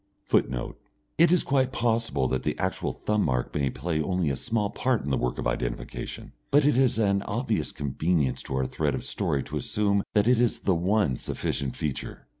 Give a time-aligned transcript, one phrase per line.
[0.25, 0.79] [Footnote:
[1.19, 5.03] It is quite possible that the actual thumb mark may play only a small part
[5.03, 9.05] in the work of identification, but it is an obvious convenience to our thread of
[9.05, 12.25] story to assume that it is the one sufficient feature.